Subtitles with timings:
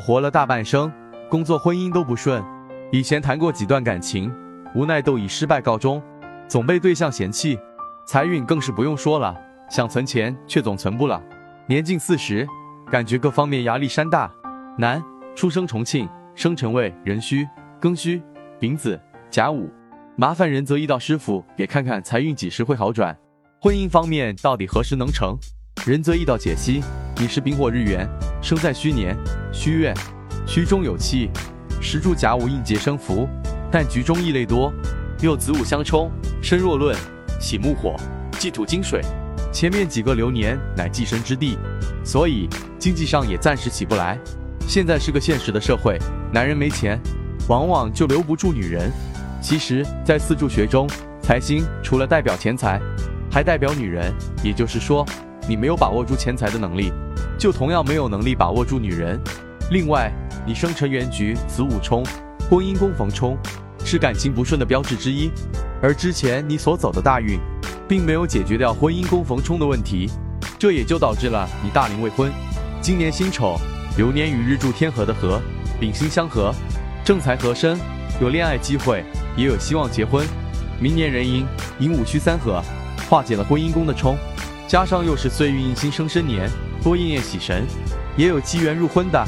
[0.00, 0.92] 活了大半生，
[1.28, 2.42] 工作婚姻都不顺，
[2.92, 4.32] 以前谈过几段感情，
[4.74, 6.02] 无奈都以失败告终，
[6.46, 7.58] 总被对象嫌弃。
[8.06, 9.36] 财运更是不用说了，
[9.70, 11.22] 想存钱却总存不了。
[11.66, 12.46] 年近四十，
[12.90, 14.30] 感觉各方面压力山大。
[14.78, 15.02] 男，
[15.34, 17.46] 出生重庆，生辰位壬戌、
[17.80, 18.22] 庚戌、
[18.58, 18.98] 丙子、
[19.30, 19.70] 甲午。
[20.16, 23.14] 麻烦仁泽易道师傅给看看财运几时会好转，
[23.60, 25.36] 婚姻方面到底何时能成？
[25.86, 26.82] 仁泽易道解析：
[27.18, 28.08] 你是丙火日元，
[28.40, 29.16] 生在戌年、
[29.52, 29.94] 虚月，
[30.46, 31.30] 虚中有气，
[31.80, 33.28] 时柱甲午应劫生福，
[33.70, 34.72] 但局中异类多，
[35.20, 36.10] 又子午相冲，
[36.42, 36.96] 身弱论，
[37.40, 37.96] 喜木火，
[38.38, 39.00] 忌土金水。
[39.50, 41.56] 前面几个流年乃寄生之地，
[42.04, 42.48] 所以
[42.78, 44.18] 经济上也暂时起不来。
[44.66, 45.98] 现在是个现实的社会，
[46.32, 47.00] 男人没钱，
[47.48, 48.92] 往往就留不住女人。
[49.40, 50.86] 其实，在四柱学中，
[51.22, 52.78] 财星除了代表钱财，
[53.30, 54.12] 还代表女人。
[54.42, 55.06] 也就是说，
[55.48, 56.92] 你没有把握住钱财的能力，
[57.38, 59.18] 就同样没有能力把握住女人。
[59.70, 60.12] 另外，
[60.46, 62.04] 你生辰元局子午冲，
[62.50, 63.34] 婚姻宫逢冲，
[63.82, 65.30] 是感情不顺的标志之一。
[65.80, 67.40] 而之前你所走的大运，
[67.88, 70.10] 并没有解决掉婚姻宫逢冲的问题，
[70.58, 72.30] 这也就导致了你大龄未婚。
[72.82, 73.56] 今年辛丑
[73.96, 75.40] 流年与日柱天合的合，
[75.80, 76.54] 丙辛相合，
[77.02, 77.78] 正财合身，
[78.20, 79.02] 有恋爱机会。
[79.36, 80.26] 也有希望结婚。
[80.80, 81.46] 明年壬寅
[81.78, 82.60] 寅午戌三合，
[83.08, 84.18] 化解了婚姻宫的冲，
[84.68, 86.46] 加上又是岁运印星生生年，
[86.84, 87.66] 多应验喜神，
[88.18, 89.26] 也有机缘入婚的。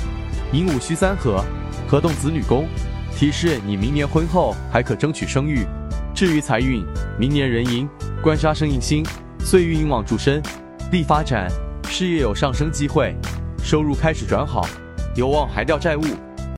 [0.53, 1.43] 寅午戌三合，
[1.89, 2.69] 合动子女宫，
[3.17, 5.67] 提示你明年婚后还可争取生育。
[6.15, 6.85] 至于财运，
[7.19, 7.89] 明年壬寅
[8.23, 9.03] 官杀生印星，
[9.39, 10.43] 岁运引旺助身，
[10.93, 11.51] 利发展，
[11.89, 13.17] 事业有上升机会，
[13.65, 14.69] 收入开始转好，
[15.17, 16.03] 有望还掉债务。